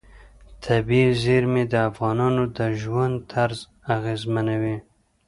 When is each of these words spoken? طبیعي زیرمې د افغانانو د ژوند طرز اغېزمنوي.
طبیعي 0.65 1.09
زیرمې 1.23 1.63
د 1.71 1.73
افغانانو 1.89 2.43
د 2.57 2.59
ژوند 2.81 3.15
طرز 3.31 3.59
اغېزمنوي. 3.95 4.77